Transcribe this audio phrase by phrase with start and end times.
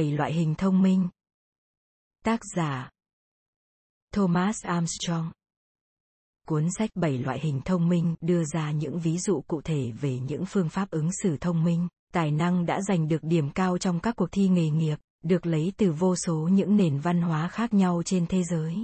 [0.00, 1.08] 7 loại hình thông minh.
[2.24, 2.90] Tác giả
[4.12, 5.30] Thomas Armstrong
[6.46, 10.18] Cuốn sách 7 loại hình thông minh đưa ra những ví dụ cụ thể về
[10.18, 14.00] những phương pháp ứng xử thông minh, tài năng đã giành được điểm cao trong
[14.00, 17.74] các cuộc thi nghề nghiệp, được lấy từ vô số những nền văn hóa khác
[17.74, 18.76] nhau trên thế giới.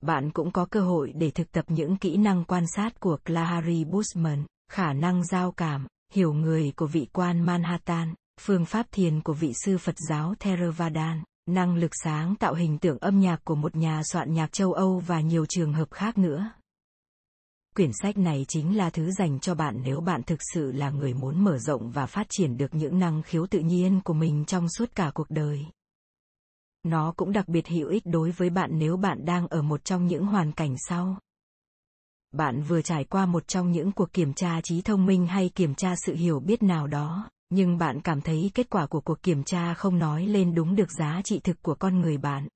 [0.00, 3.84] Bạn cũng có cơ hội để thực tập những kỹ năng quan sát của Clary
[3.84, 9.32] Bushman, khả năng giao cảm, hiểu người của vị quan Manhattan, phương pháp thiền của
[9.32, 13.76] vị sư Phật giáo Theravadan, năng lực sáng tạo hình tượng âm nhạc của một
[13.76, 16.50] nhà soạn nhạc châu Âu và nhiều trường hợp khác nữa.
[17.76, 21.14] Quyển sách này chính là thứ dành cho bạn nếu bạn thực sự là người
[21.14, 24.68] muốn mở rộng và phát triển được những năng khiếu tự nhiên của mình trong
[24.68, 25.66] suốt cả cuộc đời.
[26.82, 30.06] Nó cũng đặc biệt hữu ích đối với bạn nếu bạn đang ở một trong
[30.06, 31.18] những hoàn cảnh sau.
[32.32, 35.74] Bạn vừa trải qua một trong những cuộc kiểm tra trí thông minh hay kiểm
[35.74, 39.44] tra sự hiểu biết nào đó nhưng bạn cảm thấy kết quả của cuộc kiểm
[39.44, 42.48] tra không nói lên đúng được giá trị thực của con người bạn.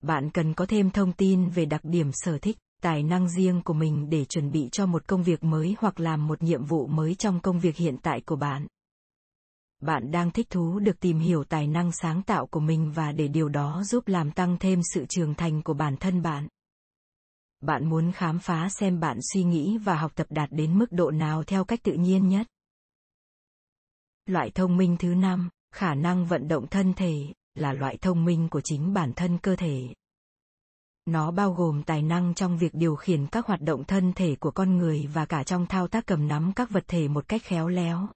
[0.00, 3.72] Bạn cần có thêm thông tin về đặc điểm sở thích, tài năng riêng của
[3.74, 7.14] mình để chuẩn bị cho một công việc mới hoặc làm một nhiệm vụ mới
[7.14, 8.66] trong công việc hiện tại của bạn.
[9.80, 13.28] Bạn đang thích thú được tìm hiểu tài năng sáng tạo của mình và để
[13.28, 16.48] điều đó giúp làm tăng thêm sự trưởng thành của bản thân bạn.
[17.60, 21.10] Bạn muốn khám phá xem bạn suy nghĩ và học tập đạt đến mức độ
[21.10, 22.46] nào theo cách tự nhiên nhất.
[24.28, 28.48] Loại thông minh thứ năm, khả năng vận động thân thể, là loại thông minh
[28.48, 29.94] của chính bản thân cơ thể.
[31.06, 34.50] Nó bao gồm tài năng trong việc điều khiển các hoạt động thân thể của
[34.50, 37.68] con người và cả trong thao tác cầm nắm các vật thể một cách khéo
[37.68, 38.08] léo.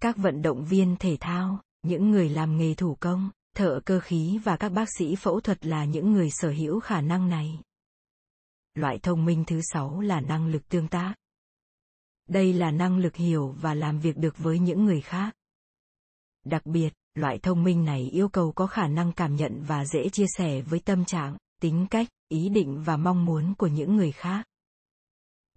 [0.00, 4.38] Các vận động viên thể thao, những người làm nghề thủ công, thợ cơ khí
[4.44, 7.58] và các bác sĩ phẫu thuật là những người sở hữu khả năng này.
[8.74, 11.14] Loại thông minh thứ sáu là năng lực tương tác
[12.28, 15.34] đây là năng lực hiểu và làm việc được với những người khác.
[16.44, 20.08] Đặc biệt, loại thông minh này yêu cầu có khả năng cảm nhận và dễ
[20.08, 24.12] chia sẻ với tâm trạng, tính cách, ý định và mong muốn của những người
[24.12, 24.46] khác.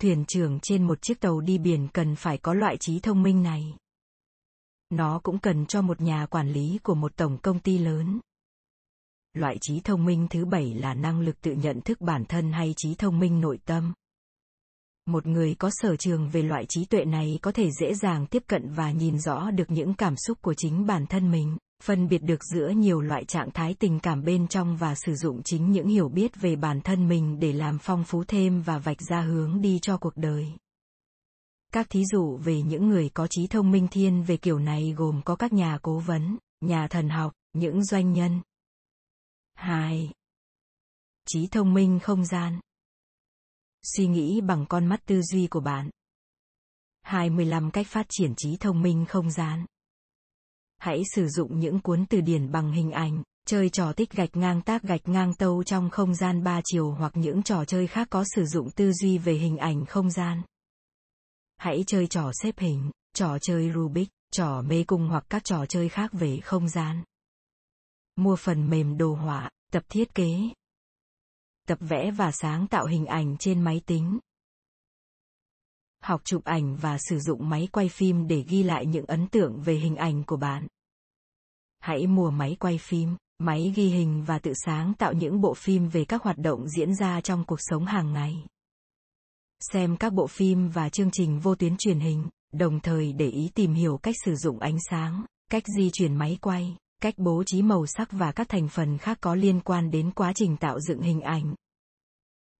[0.01, 3.43] Thuyền trưởng trên một chiếc tàu đi biển cần phải có loại trí thông minh
[3.43, 3.77] này.
[4.89, 8.19] Nó cũng cần cho một nhà quản lý của một tổng công ty lớn.
[9.33, 12.73] Loại trí thông minh thứ bảy là năng lực tự nhận thức bản thân hay
[12.77, 13.93] trí thông minh nội tâm
[15.05, 18.43] một người có sở trường về loại trí tuệ này có thể dễ dàng tiếp
[18.47, 22.17] cận và nhìn rõ được những cảm xúc của chính bản thân mình, phân biệt
[22.17, 25.87] được giữa nhiều loại trạng thái tình cảm bên trong và sử dụng chính những
[25.87, 29.61] hiểu biết về bản thân mình để làm phong phú thêm và vạch ra hướng
[29.61, 30.47] đi cho cuộc đời.
[31.73, 35.21] Các thí dụ về những người có trí thông minh thiên về kiểu này gồm
[35.25, 38.41] có các nhà cố vấn, nhà thần học, những doanh nhân.
[39.53, 40.11] 2.
[41.27, 42.59] Trí thông minh không gian.
[43.85, 45.89] Suy nghĩ bằng con mắt tư duy của bạn.
[47.01, 49.65] 25 cách phát triển trí thông minh không gian.
[50.77, 54.61] Hãy sử dụng những cuốn từ điển bằng hình ảnh, chơi trò tích gạch ngang
[54.61, 58.23] tác gạch ngang tâu trong không gian ba chiều hoặc những trò chơi khác có
[58.35, 60.41] sử dụng tư duy về hình ảnh không gian.
[61.57, 65.89] Hãy chơi trò xếp hình, trò chơi Rubik, trò mê cung hoặc các trò chơi
[65.89, 67.03] khác về không gian.
[68.15, 70.39] Mua phần mềm đồ họa, tập thiết kế,
[71.67, 74.19] tập vẽ và sáng tạo hình ảnh trên máy tính.
[76.01, 79.61] Học chụp ảnh và sử dụng máy quay phim để ghi lại những ấn tượng
[79.61, 80.67] về hình ảnh của bạn.
[81.79, 85.87] Hãy mua máy quay phim, máy ghi hình và tự sáng tạo những bộ phim
[85.87, 88.45] về các hoạt động diễn ra trong cuộc sống hàng ngày.
[89.59, 93.49] Xem các bộ phim và chương trình vô tuyến truyền hình, đồng thời để ý
[93.55, 97.61] tìm hiểu cách sử dụng ánh sáng, cách di chuyển máy quay, cách bố trí
[97.61, 101.01] màu sắc và các thành phần khác có liên quan đến quá trình tạo dựng
[101.01, 101.55] hình ảnh.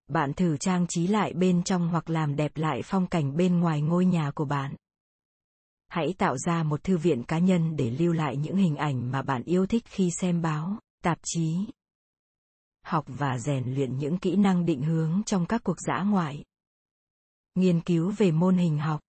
[0.08, 3.82] Bạn thử trang trí lại bên trong hoặc làm đẹp lại phong cảnh bên ngoài
[3.82, 4.76] ngôi nhà của bạn.
[5.88, 9.22] Hãy tạo ra một thư viện cá nhân để lưu lại những hình ảnh mà
[9.22, 11.58] bạn yêu thích khi xem báo, tạp chí.
[12.86, 16.44] Học và rèn luyện những kỹ năng định hướng trong các cuộc dã ngoại.
[17.56, 19.02] Nghiên cứu về môn hình học.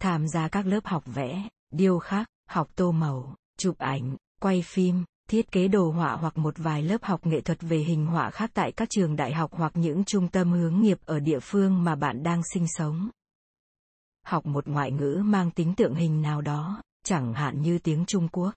[0.00, 5.04] Tham gia các lớp học vẽ, điêu khắc, học tô màu chụp ảnh, quay phim,
[5.28, 8.50] thiết kế đồ họa hoặc một vài lớp học nghệ thuật về hình họa khác
[8.54, 11.94] tại các trường đại học hoặc những trung tâm hướng nghiệp ở địa phương mà
[11.94, 13.10] bạn đang sinh sống.
[14.26, 18.28] Học một ngoại ngữ mang tính tượng hình nào đó, chẳng hạn như tiếng Trung
[18.32, 18.54] Quốc.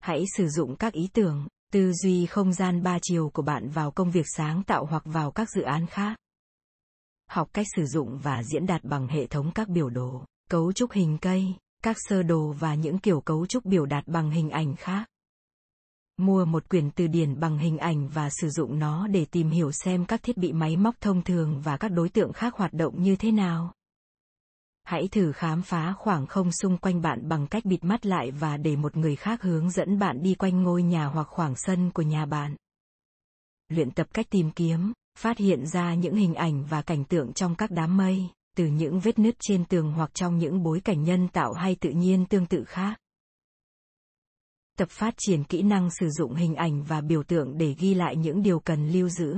[0.00, 3.90] Hãy sử dụng các ý tưởng, tư duy không gian ba chiều của bạn vào
[3.90, 6.18] công việc sáng tạo hoặc vào các dự án khác.
[7.30, 10.92] Học cách sử dụng và diễn đạt bằng hệ thống các biểu đồ, cấu trúc
[10.92, 11.54] hình cây,
[11.86, 15.06] các sơ đồ và những kiểu cấu trúc biểu đạt bằng hình ảnh khác.
[16.16, 19.72] Mua một quyển từ điển bằng hình ảnh và sử dụng nó để tìm hiểu
[19.72, 23.02] xem các thiết bị máy móc thông thường và các đối tượng khác hoạt động
[23.02, 23.74] như thế nào.
[24.84, 28.56] Hãy thử khám phá khoảng không xung quanh bạn bằng cách bịt mắt lại và
[28.56, 32.02] để một người khác hướng dẫn bạn đi quanh ngôi nhà hoặc khoảng sân của
[32.02, 32.56] nhà bạn.
[33.68, 37.54] Luyện tập cách tìm kiếm, phát hiện ra những hình ảnh và cảnh tượng trong
[37.54, 41.28] các đám mây, từ những vết nứt trên tường hoặc trong những bối cảnh nhân
[41.28, 42.98] tạo hay tự nhiên tương tự khác.
[44.78, 48.16] Tập phát triển kỹ năng sử dụng hình ảnh và biểu tượng để ghi lại
[48.16, 49.36] những điều cần lưu giữ.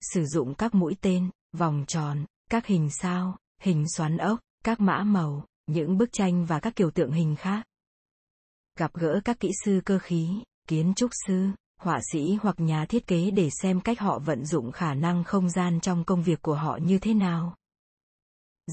[0.00, 5.02] Sử dụng các mũi tên, vòng tròn, các hình sao, hình xoắn ốc, các mã
[5.02, 7.66] màu, những bức tranh và các kiểu tượng hình khác.
[8.78, 10.28] Gặp gỡ các kỹ sư cơ khí,
[10.68, 11.48] kiến trúc sư,
[11.80, 15.50] họa sĩ hoặc nhà thiết kế để xem cách họ vận dụng khả năng không
[15.50, 17.56] gian trong công việc của họ như thế nào.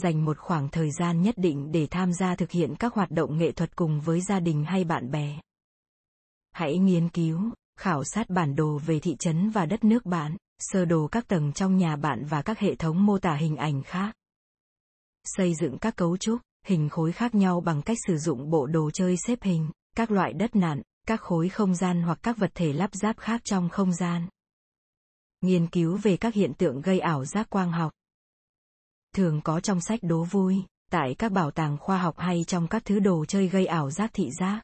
[0.04, 3.38] Dành một khoảng thời gian nhất định để tham gia thực hiện các hoạt động
[3.38, 5.40] nghệ thuật cùng với gia đình hay bạn bè.
[6.52, 7.42] Hãy nghiên cứu,
[7.80, 11.54] khảo sát bản đồ về thị trấn và đất nước bạn, sơ đồ các tầng
[11.54, 14.16] trong nhà bạn và các hệ thống mô tả hình ảnh khác
[15.26, 18.92] xây dựng các cấu trúc, hình khối khác nhau bằng cách sử dụng bộ đồ
[18.92, 22.74] chơi xếp hình, các loại đất nặn, các khối không gian hoặc các vật thể
[22.74, 24.28] lắp ráp khác trong không gian.
[25.42, 27.92] Nghiên cứu về các hiện tượng gây ảo giác quang học.
[29.16, 32.86] Thường có trong sách đố vui, tại các bảo tàng khoa học hay trong các
[32.86, 34.62] thứ đồ chơi gây ảo giác thị giác.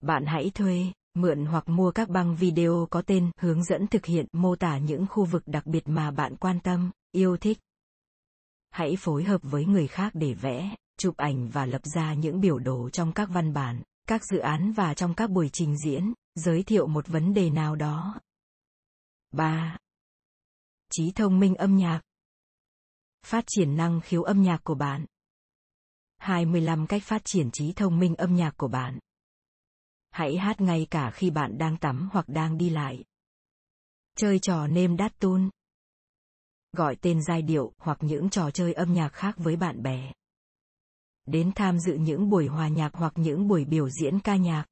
[0.00, 4.26] Bạn hãy thuê, mượn hoặc mua các băng video có tên hướng dẫn thực hiện
[4.32, 7.58] mô tả những khu vực đặc biệt mà bạn quan tâm, yêu thích
[8.70, 12.58] hãy phối hợp với người khác để vẽ, chụp ảnh và lập ra những biểu
[12.58, 16.62] đồ trong các văn bản, các dự án và trong các buổi trình diễn, giới
[16.62, 18.20] thiệu một vấn đề nào đó.
[19.32, 19.78] 3.
[20.90, 22.00] Trí thông minh âm nhạc
[23.26, 25.06] Phát triển năng khiếu âm nhạc của bạn
[26.18, 28.98] 25 cách phát triển trí thông minh âm nhạc của bạn
[30.10, 33.04] Hãy hát ngay cả khi bạn đang tắm hoặc đang đi lại.
[34.16, 35.50] Chơi trò nêm đát tun,
[36.76, 40.12] gọi tên giai điệu hoặc những trò chơi âm nhạc khác với bạn bè.
[41.26, 44.64] Đến tham dự những buổi hòa nhạc hoặc những buổi biểu diễn ca nhạc.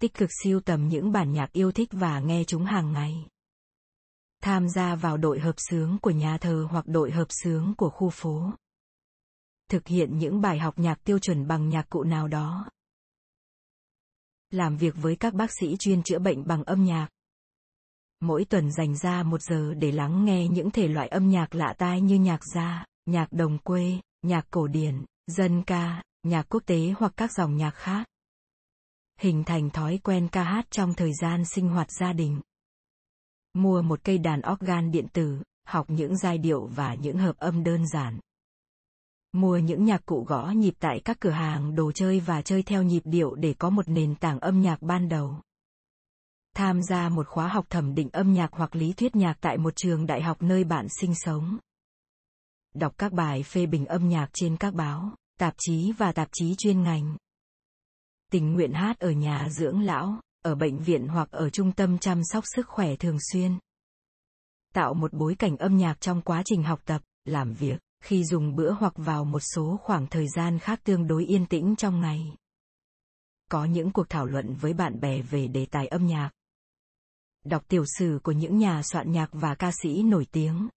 [0.00, 3.26] Tích cực siêu tầm những bản nhạc yêu thích và nghe chúng hàng ngày.
[4.44, 8.10] Tham gia vào đội hợp sướng của nhà thờ hoặc đội hợp sướng của khu
[8.10, 8.50] phố.
[9.70, 12.70] Thực hiện những bài học nhạc tiêu chuẩn bằng nhạc cụ nào đó.
[14.50, 17.08] Làm việc với các bác sĩ chuyên chữa bệnh bằng âm nhạc
[18.20, 21.74] mỗi tuần dành ra một giờ để lắng nghe những thể loại âm nhạc lạ
[21.78, 26.94] tai như nhạc gia, nhạc đồng quê, nhạc cổ điển, dân ca, nhạc quốc tế
[26.98, 28.06] hoặc các dòng nhạc khác.
[29.20, 32.40] Hình thành thói quen ca hát trong thời gian sinh hoạt gia đình.
[33.54, 37.64] Mua một cây đàn organ điện tử, học những giai điệu và những hợp âm
[37.64, 38.20] đơn giản.
[39.32, 42.82] Mua những nhạc cụ gõ nhịp tại các cửa hàng đồ chơi và chơi theo
[42.82, 45.36] nhịp điệu để có một nền tảng âm nhạc ban đầu
[46.54, 49.76] tham gia một khóa học thẩm định âm nhạc hoặc lý thuyết nhạc tại một
[49.76, 51.58] trường đại học nơi bạn sinh sống.
[52.74, 56.54] Đọc các bài phê bình âm nhạc trên các báo, tạp chí và tạp chí
[56.58, 57.16] chuyên ngành.
[58.32, 62.20] Tình nguyện hát ở nhà dưỡng lão, ở bệnh viện hoặc ở trung tâm chăm
[62.24, 63.58] sóc sức khỏe thường xuyên.
[64.74, 68.56] Tạo một bối cảnh âm nhạc trong quá trình học tập, làm việc, khi dùng
[68.56, 72.36] bữa hoặc vào một số khoảng thời gian khác tương đối yên tĩnh trong ngày.
[73.50, 76.30] Có những cuộc thảo luận với bạn bè về đề tài âm nhạc
[77.44, 80.68] đọc tiểu sử của những nhà soạn nhạc và ca sĩ nổi tiếng.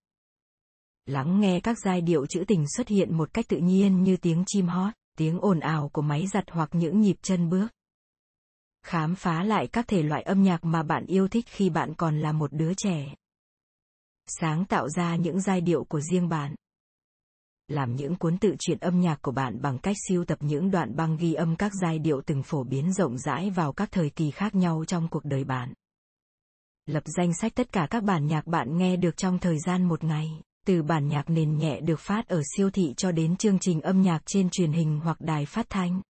[1.05, 4.43] Lắng nghe các giai điệu trữ tình xuất hiện một cách tự nhiên như tiếng
[4.47, 7.67] chim hót, tiếng ồn ào của máy giặt hoặc những nhịp chân bước.
[8.87, 12.19] Khám phá lại các thể loại âm nhạc mà bạn yêu thích khi bạn còn
[12.19, 13.15] là một đứa trẻ.
[14.27, 16.55] Sáng tạo ra những giai điệu của riêng bạn.
[17.67, 20.95] Làm những cuốn tự truyện âm nhạc của bạn bằng cách siêu tập những đoạn
[20.95, 24.31] băng ghi âm các giai điệu từng phổ biến rộng rãi vào các thời kỳ
[24.31, 25.73] khác nhau trong cuộc đời bạn
[26.85, 30.03] lập danh sách tất cả các bản nhạc bạn nghe được trong thời gian một
[30.03, 33.81] ngày, từ bản nhạc nền nhẹ được phát ở siêu thị cho đến chương trình
[33.81, 36.01] âm nhạc trên truyền hình hoặc đài phát thanh.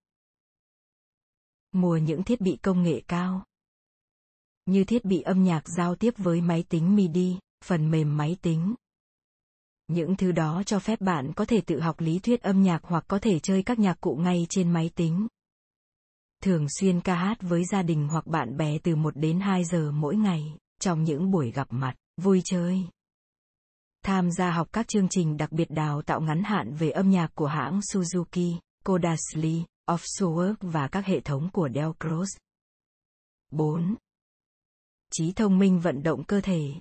[1.71, 3.43] Mua những thiết bị công nghệ cao.
[4.65, 8.75] Như thiết bị âm nhạc giao tiếp với máy tính MIDI, phần mềm máy tính.
[9.88, 13.05] Những thứ đó cho phép bạn có thể tự học lý thuyết âm nhạc hoặc
[13.07, 15.27] có thể chơi các nhạc cụ ngay trên máy tính.
[16.43, 19.91] Thường xuyên ca hát với gia đình hoặc bạn bè từ 1 đến 2 giờ
[19.91, 22.83] mỗi ngày trong những buổi gặp mặt, vui chơi.
[24.03, 27.36] Tham gia học các chương trình đặc biệt đào tạo ngắn hạn về âm nhạc
[27.36, 32.38] của hãng Suzuki, Kodasli, Offshore và các hệ thống của Dell Cross.
[33.51, 33.96] 4.
[35.12, 36.74] Trí thông minh vận động cơ thể.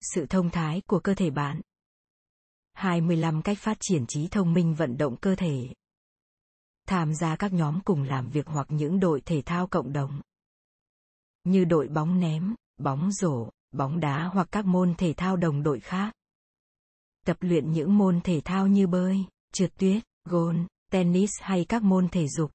[0.00, 1.60] Sự thông thái của cơ thể bạn.
[2.72, 5.68] 25 cách phát triển trí thông minh vận động cơ thể.
[6.86, 10.20] Tham gia các nhóm cùng làm việc hoặc những đội thể thao cộng đồng.
[11.44, 15.80] Như đội bóng ném, bóng rổ, bóng đá hoặc các môn thể thao đồng đội
[15.80, 16.12] khác.
[17.24, 22.08] Tập luyện những môn thể thao như bơi, trượt tuyết, gôn, tennis hay các môn
[22.08, 22.50] thể dục.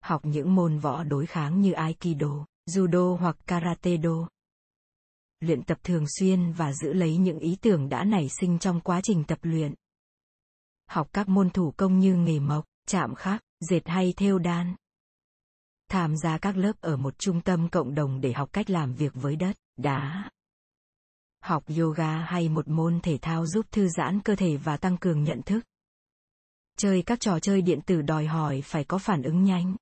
[0.00, 4.28] Học những môn võ đối kháng như Aikido, Judo hoặc Karate Do.
[5.40, 9.00] Luyện tập thường xuyên và giữ lấy những ý tưởng đã nảy sinh trong quá
[9.02, 9.74] trình tập luyện.
[10.86, 14.76] Học các môn thủ công như nghề mộc, chạm khắc, dệt hay thêu đan.
[15.88, 19.12] Tham gia các lớp ở một trung tâm cộng đồng để học cách làm việc
[19.14, 20.30] với đất, đá.
[21.40, 25.24] Học yoga hay một môn thể thao giúp thư giãn cơ thể và tăng cường
[25.24, 25.64] nhận thức.
[26.78, 29.76] Chơi các trò chơi điện tử đòi hỏi phải có phản ứng nhanh.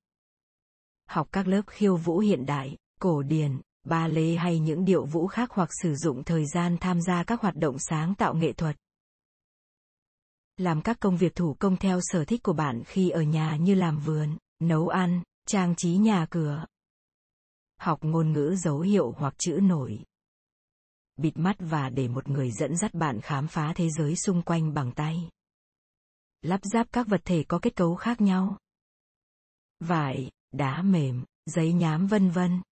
[1.08, 5.26] Học các lớp khiêu vũ hiện đại, cổ điển, ba lê hay những điệu vũ
[5.26, 8.76] khác hoặc sử dụng thời gian tham gia các hoạt động sáng tạo nghệ thuật.
[10.56, 13.74] Làm các công việc thủ công theo sở thích của bạn khi ở nhà như
[13.74, 16.66] làm vườn, nấu ăn, trang trí nhà cửa.
[17.78, 19.98] Học ngôn ngữ dấu hiệu hoặc chữ nổi.
[21.16, 24.74] Bịt mắt và để một người dẫn dắt bạn khám phá thế giới xung quanh
[24.74, 25.28] bằng tay.
[26.42, 28.58] Lắp ráp các vật thể có kết cấu khác nhau.
[29.80, 32.62] Vải, đá mềm, giấy nhám vân vân.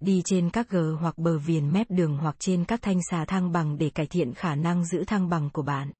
[0.00, 3.52] Đi trên các gờ hoặc bờ viền mép đường hoặc trên các thanh xà thăng
[3.52, 5.92] bằng để cải thiện khả năng giữ thăng bằng của bạn.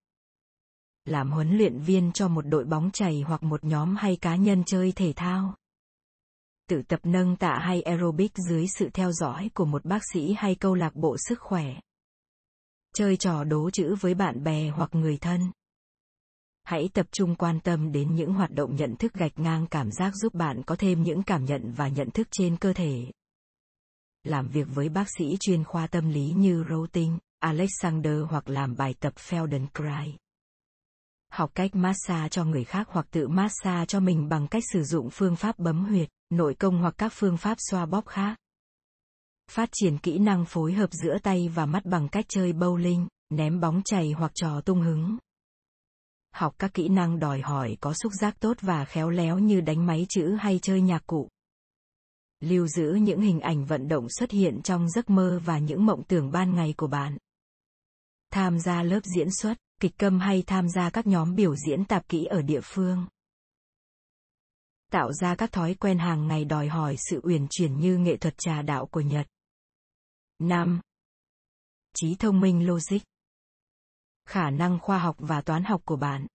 [1.05, 4.65] Làm huấn luyện viên cho một đội bóng chày hoặc một nhóm hay cá nhân
[4.65, 5.55] chơi thể thao.
[6.69, 10.55] Tự tập nâng tạ hay aerobic dưới sự theo dõi của một bác sĩ hay
[10.55, 11.75] câu lạc bộ sức khỏe.
[12.95, 15.51] Chơi trò đố chữ với bạn bè hoặc người thân
[16.67, 20.13] hãy tập trung quan tâm đến những hoạt động nhận thức gạch ngang cảm giác
[20.15, 23.07] giúp bạn có thêm những cảm nhận và nhận thức trên cơ thể
[24.25, 28.95] làm việc với bác sĩ chuyên khoa tâm lý như Routing, Alexander hoặc làm bài
[29.01, 30.13] tập Feldenkrais.
[31.33, 35.09] Học cách massage cho người khác hoặc tự massage cho mình bằng cách sử dụng
[35.11, 38.37] phương pháp bấm huyệt, nội công hoặc các phương pháp xoa bóp khác.
[39.51, 43.61] Phát triển kỹ năng phối hợp giữa tay và mắt bằng cách chơi bowling, ném
[43.61, 45.19] bóng chày hoặc trò tung hứng
[46.37, 49.87] học các kỹ năng đòi hỏi có xúc giác tốt và khéo léo như đánh
[49.87, 51.29] máy chữ hay chơi nhạc cụ.
[52.41, 56.03] Lưu giữ những hình ảnh vận động xuất hiện trong giấc mơ và những mộng
[56.05, 57.19] tưởng ban ngày của bạn.
[58.31, 62.09] Tham gia lớp diễn xuất, kịch câm hay tham gia các nhóm biểu diễn tạp
[62.09, 63.07] kỹ ở địa phương.
[64.93, 68.35] Tạo ra các thói quen hàng ngày đòi hỏi sự uyển chuyển như nghệ thuật
[68.39, 69.27] trà đạo của Nhật.
[70.39, 70.81] 5.
[71.97, 72.99] Trí thông minh logic
[74.27, 76.27] khả năng khoa học và toán học của bạn.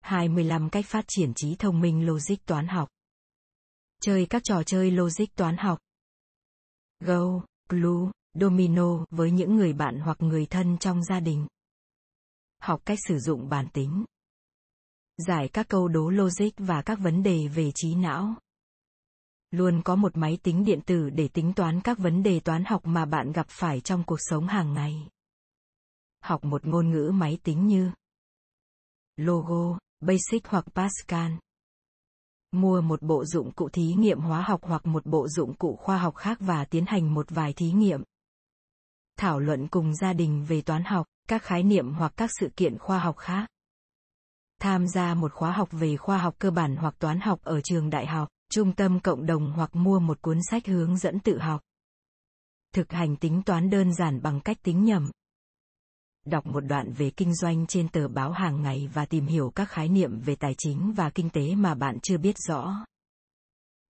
[0.00, 2.88] 25 cách phát triển trí thông minh logic toán học.
[4.00, 5.78] Chơi các trò chơi logic toán học.
[7.00, 11.46] Go, Clue, Domino với những người bạn hoặc người thân trong gia đình.
[12.58, 14.04] Học cách sử dụng bản tính.
[15.16, 18.34] Giải các câu đố logic và các vấn đề về trí não.
[19.50, 22.80] Luôn có một máy tính điện tử để tính toán các vấn đề toán học
[22.84, 25.08] mà bạn gặp phải trong cuộc sống hàng ngày
[26.20, 27.90] học một ngôn ngữ máy tính như
[29.16, 31.32] Logo, Basic hoặc Pascal.
[32.52, 35.98] Mua một bộ dụng cụ thí nghiệm hóa học hoặc một bộ dụng cụ khoa
[35.98, 38.02] học khác và tiến hành một vài thí nghiệm.
[39.16, 42.78] Thảo luận cùng gia đình về toán học, các khái niệm hoặc các sự kiện
[42.78, 43.48] khoa học khác.
[44.60, 47.90] Tham gia một khóa học về khoa học cơ bản hoặc toán học ở trường
[47.90, 51.60] đại học, trung tâm cộng đồng hoặc mua một cuốn sách hướng dẫn tự học.
[52.74, 55.10] Thực hành tính toán đơn giản bằng cách tính nhầm,
[56.28, 59.68] đọc một đoạn về kinh doanh trên tờ báo hàng ngày và tìm hiểu các
[59.70, 62.84] khái niệm về tài chính và kinh tế mà bạn chưa biết rõ.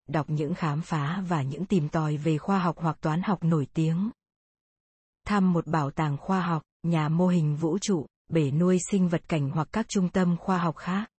[0.07, 3.67] Đọc những khám phá và những tìm tòi về khoa học hoặc toán học nổi
[3.73, 4.09] tiếng.
[5.25, 9.21] Thăm một bảo tàng khoa học, nhà mô hình vũ trụ, bể nuôi sinh vật
[9.29, 11.09] cảnh hoặc các trung tâm khoa học khác.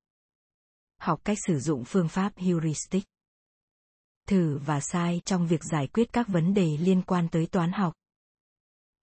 [1.01, 3.05] Học cách sử dụng phương pháp heuristic.
[4.27, 7.95] Thử và sai trong việc giải quyết các vấn đề liên quan tới toán học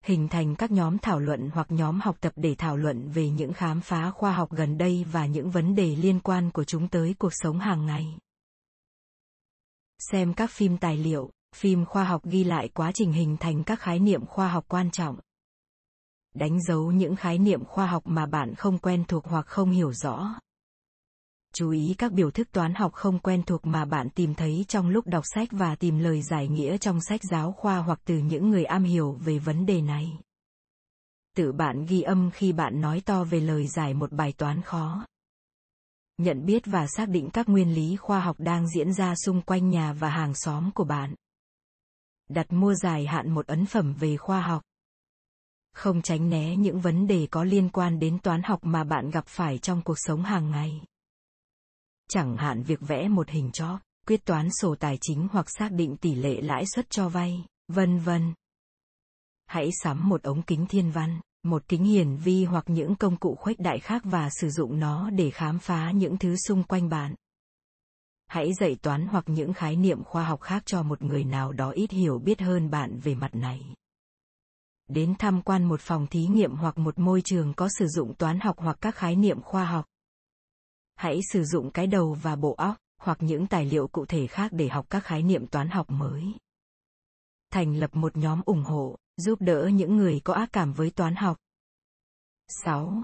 [0.06, 3.54] hình thành các nhóm thảo luận hoặc nhóm học tập để thảo luận về những
[3.54, 7.16] khám phá khoa học gần đây và những vấn đề liên quan của chúng tới
[7.20, 8.18] cuộc sống hàng ngày.
[10.00, 13.80] Xem các phim tài liệu, phim khoa học ghi lại quá trình hình thành các
[13.80, 15.20] khái niệm khoa học quan trọng.
[16.34, 19.94] Đánh dấu những khái niệm khoa học mà bạn không quen thuộc hoặc không hiểu
[19.94, 20.40] rõ
[21.56, 24.90] chú ý các biểu thức toán học không quen thuộc mà bạn tìm thấy trong
[24.90, 28.50] lúc đọc sách và tìm lời giải nghĩa trong sách giáo khoa hoặc từ những
[28.50, 30.20] người am hiểu về vấn đề này.
[31.36, 35.06] Tự bạn ghi âm khi bạn nói to về lời giải một bài toán khó.
[36.18, 39.70] Nhận biết và xác định các nguyên lý khoa học đang diễn ra xung quanh
[39.70, 41.16] nhà và hàng xóm của bạn.
[42.30, 44.62] Đặt mua dài hạn một ấn phẩm về khoa học.
[45.74, 49.28] Không tránh né những vấn đề có liên quan đến toán học mà bạn gặp
[49.28, 50.82] phải trong cuộc sống hàng ngày
[52.10, 55.98] chẳng hạn việc vẽ một hình cho, quyết toán sổ tài chính hoặc xác định
[55.98, 58.34] tỷ lệ lãi suất cho vay, vân vân.
[59.46, 63.36] Hãy sắm một ống kính thiên văn, một kính hiển vi hoặc những công cụ
[63.36, 67.16] khuếch đại khác và sử dụng nó để khám phá những thứ xung quanh bạn.
[68.28, 71.70] Hãy dạy toán hoặc những khái niệm khoa học khác cho một người nào đó
[71.70, 73.62] ít hiểu biết hơn bạn về mặt này.
[74.88, 78.40] Đến tham quan một phòng thí nghiệm hoặc một môi trường có sử dụng toán
[78.40, 79.86] học hoặc các khái niệm khoa học
[80.96, 84.52] hãy sử dụng cái đầu và bộ óc hoặc những tài liệu cụ thể khác
[84.54, 86.24] để học các khái niệm toán học mới.
[87.52, 91.16] Thành lập một nhóm ủng hộ giúp đỡ những người có ác cảm với toán
[91.16, 91.38] học.
[92.48, 93.04] 6.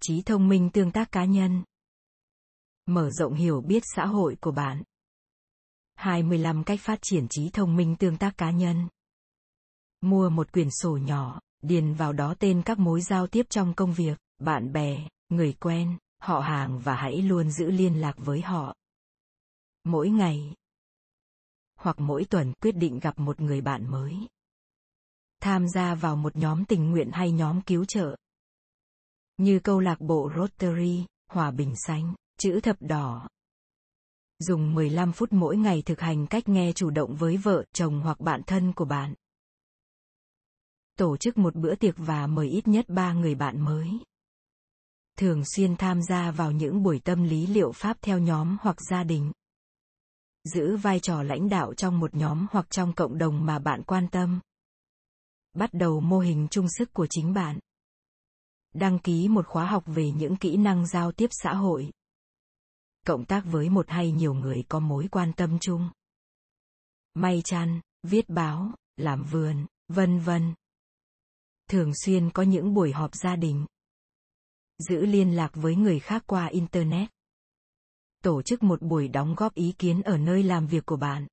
[0.00, 1.64] Trí thông minh tương tác cá nhân.
[2.86, 4.82] Mở rộng hiểu biết xã hội của bạn.
[5.94, 8.88] 25 cách phát triển trí thông minh tương tác cá nhân.
[10.00, 13.92] Mua một quyển sổ nhỏ, điền vào đó tên các mối giao tiếp trong công
[13.92, 18.74] việc, bạn bè, người quen, họ hàng và hãy luôn giữ liên lạc với họ.
[19.84, 20.54] Mỗi ngày
[21.74, 24.16] hoặc mỗi tuần quyết định gặp một người bạn mới.
[25.40, 28.16] Tham gia vào một nhóm tình nguyện hay nhóm cứu trợ.
[29.36, 33.28] Như câu lạc bộ Rotary, Hòa Bình Xanh, chữ thập đỏ.
[34.38, 38.20] Dùng 15 phút mỗi ngày thực hành cách nghe chủ động với vợ, chồng hoặc
[38.20, 39.14] bạn thân của bạn
[40.98, 43.98] tổ chức một bữa tiệc và mời ít nhất ba người bạn mới.
[45.16, 49.04] Thường xuyên tham gia vào những buổi tâm lý liệu pháp theo nhóm hoặc gia
[49.04, 49.32] đình.
[50.44, 54.08] Giữ vai trò lãnh đạo trong một nhóm hoặc trong cộng đồng mà bạn quan
[54.08, 54.40] tâm.
[55.52, 57.58] Bắt đầu mô hình chung sức của chính bạn.
[58.74, 61.90] Đăng ký một khóa học về những kỹ năng giao tiếp xã hội.
[63.06, 65.90] Cộng tác với một hay nhiều người có mối quan tâm chung.
[67.14, 70.54] May chăn, viết báo, làm vườn, vân vân
[71.70, 73.66] thường xuyên có những buổi họp gia đình
[74.78, 77.08] giữ liên lạc với người khác qua internet.
[78.22, 81.26] Tổ chức một buổi đóng góp ý kiến ở nơi làm việc của bạn.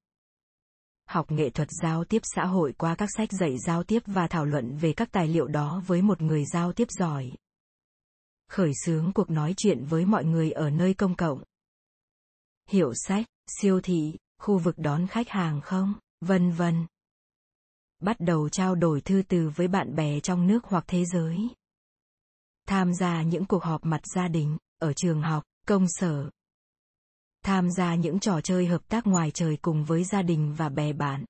[1.05, 4.45] Học nghệ thuật giao tiếp xã hội qua các sách dạy giao tiếp và thảo
[4.45, 7.31] luận về các tài liệu đó với một người giao tiếp giỏi.
[8.49, 11.43] Khởi xướng cuộc nói chuyện với mọi người ở nơi công cộng.
[12.69, 13.25] Hiệu sách,
[13.61, 16.85] siêu thị, khu vực đón khách hàng không, vân vân.
[17.99, 21.49] Bắt đầu trao đổi thư từ với bạn bè trong nước hoặc thế giới.
[22.67, 26.29] Tham gia những cuộc họp mặt gia đình, ở trường học, công sở.
[27.43, 30.93] Tham gia những trò chơi hợp tác ngoài trời cùng với gia đình và bè
[30.93, 31.25] bạn.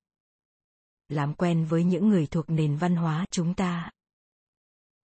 [1.08, 3.90] Làm quen với những người thuộc nền văn hóa chúng ta.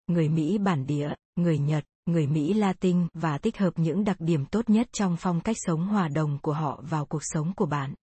[0.06, 4.46] Người Mỹ bản địa, người Nhật, người Mỹ Latin và tích hợp những đặc điểm
[4.46, 7.94] tốt nhất trong phong cách sống hòa đồng của họ vào cuộc sống của bạn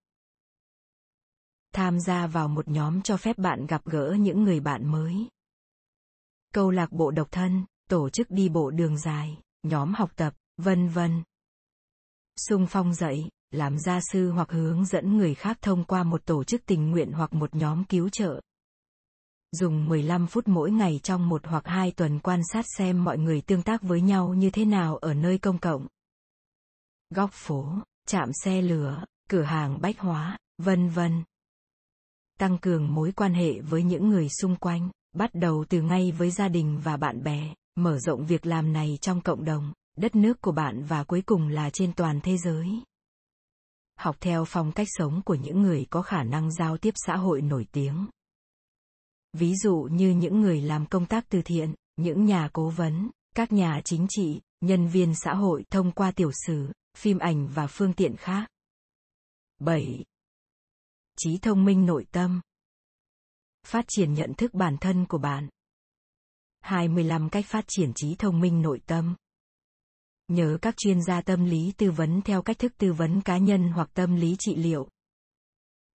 [1.77, 5.27] tham gia vào một nhóm cho phép bạn gặp gỡ những người bạn mới.
[6.53, 10.89] Câu lạc bộ độc thân, tổ chức đi bộ đường dài, nhóm học tập, vân
[10.89, 11.23] vân.
[12.49, 16.43] Sung phong dạy, làm gia sư hoặc hướng dẫn người khác thông qua một tổ
[16.43, 18.41] chức tình nguyện hoặc một nhóm cứu trợ.
[19.51, 23.41] Dùng 15 phút mỗi ngày trong một hoặc hai tuần quan sát xem mọi người
[23.41, 25.87] tương tác với nhau như thế nào ở nơi công cộng.
[27.09, 27.73] Góc phố,
[28.07, 31.23] trạm xe lửa, cửa hàng bách hóa, vân vân
[32.37, 36.31] tăng cường mối quan hệ với những người xung quanh, bắt đầu từ ngay với
[36.31, 40.41] gia đình và bạn bè, mở rộng việc làm này trong cộng đồng, đất nước
[40.41, 42.67] của bạn và cuối cùng là trên toàn thế giới.
[43.95, 47.41] Học theo phong cách sống của những người có khả năng giao tiếp xã hội
[47.41, 48.07] nổi tiếng.
[49.33, 53.51] Ví dụ như những người làm công tác từ thiện, những nhà cố vấn, các
[53.51, 57.93] nhà chính trị, nhân viên xã hội thông qua tiểu sử, phim ảnh và phương
[57.93, 58.47] tiện khác.
[59.59, 60.05] 7
[61.17, 62.41] trí thông minh nội tâm.
[63.65, 65.49] Phát triển nhận thức bản thân của bạn.
[66.67, 69.15] 25 cách phát triển trí thông minh nội tâm.
[70.27, 73.69] Nhớ các chuyên gia tâm lý tư vấn theo cách thức tư vấn cá nhân
[73.69, 74.87] hoặc tâm lý trị liệu.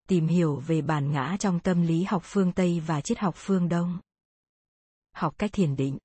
[0.09, 3.69] Tìm hiểu về bản ngã trong tâm lý học phương Tây và triết học phương
[3.69, 3.99] Đông.
[5.13, 5.99] Học cách thiền định.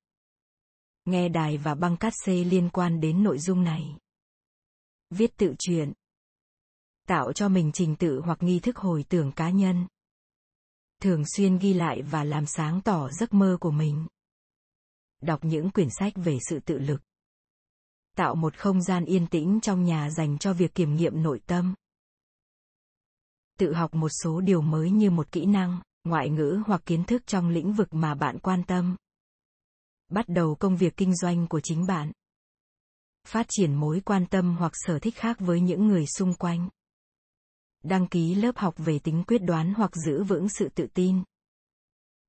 [1.06, 3.98] Nghe đài và băng cát xê liên quan đến nội dung này.
[5.10, 5.94] Viết tự truyện
[7.08, 9.88] tạo cho mình trình tự hoặc nghi thức hồi tưởng cá nhân
[11.02, 14.06] thường xuyên ghi lại và làm sáng tỏ giấc mơ của mình
[15.22, 17.02] đọc những quyển sách về sự tự lực.
[18.16, 21.76] Tạo một không gian yên tĩnh trong nhà dành cho việc kiểm nghiệm nội tâm.
[23.60, 27.24] Tự học một số điều mới như một kỹ năng, ngoại ngữ hoặc kiến thức
[27.26, 28.96] trong lĩnh vực mà bạn quan tâm.
[30.10, 32.12] Bắt đầu công việc kinh doanh của chính bạn.
[33.28, 36.70] Phát triển mối quan tâm hoặc sở thích khác với những người xung quanh.
[37.84, 41.24] Đăng ký lớp học về tính quyết đoán hoặc giữ vững sự tự tin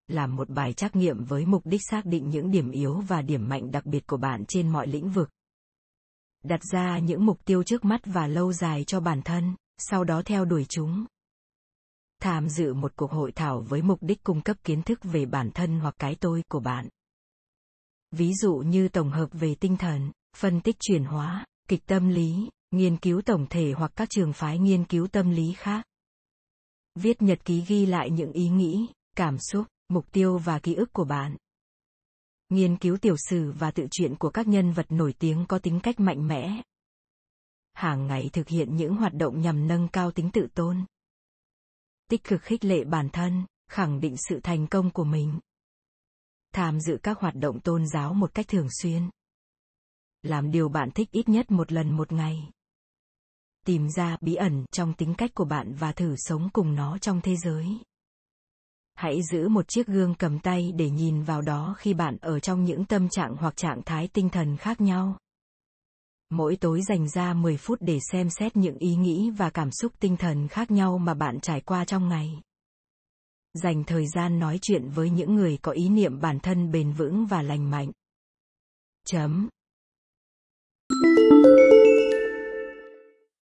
[0.08, 3.48] làm một bài trắc nghiệm với mục đích xác định những điểm yếu và điểm
[3.48, 5.30] mạnh đặc biệt của bạn trên mọi lĩnh vực.
[6.44, 10.22] Đặt ra những mục tiêu trước mắt và lâu dài cho bản thân sau đó
[10.24, 11.06] theo đuổi chúng.
[12.20, 15.50] Tham dự một cuộc hội thảo với mục đích cung cấp kiến thức về bản
[15.50, 16.88] thân hoặc cái tôi của bạn.
[18.10, 22.48] Ví dụ như tổng hợp về tinh thần, phân tích chuyển hóa, kịch tâm lý,
[22.70, 25.84] nghiên cứu tổng thể hoặc các trường phái nghiên cứu tâm lý khác.
[26.94, 30.92] Viết nhật ký ghi lại những ý nghĩ, cảm xúc, mục tiêu và ký ức
[30.92, 31.36] của bạn.
[32.48, 35.80] Nghiên cứu tiểu sử và tự truyện của các nhân vật nổi tiếng có tính
[35.82, 36.62] cách mạnh mẽ.
[37.74, 40.84] Hàng ngày thực hiện những hoạt động nhằm nâng cao tính tự tôn.
[42.08, 45.40] Tích cực khích lệ bản thân, khẳng định sự thành công của mình.
[46.52, 49.10] Tham dự các hoạt động tôn giáo một cách thường xuyên.
[50.22, 52.50] Làm điều bạn thích ít nhất một lần một ngày.
[53.66, 57.20] Tìm ra bí ẩn trong tính cách của bạn và thử sống cùng nó trong
[57.20, 57.66] thế giới.
[58.98, 62.64] Hãy giữ một chiếc gương cầm tay để nhìn vào đó khi bạn ở trong
[62.64, 65.16] những tâm trạng hoặc trạng thái tinh thần khác nhau.
[66.30, 69.92] Mỗi tối dành ra 10 phút để xem xét những ý nghĩ và cảm xúc
[70.00, 72.42] tinh thần khác nhau mà bạn trải qua trong ngày.
[73.54, 77.26] Dành thời gian nói chuyện với những người có ý niệm bản thân bền vững
[77.26, 77.92] và lành mạnh.
[79.06, 79.48] Chấm.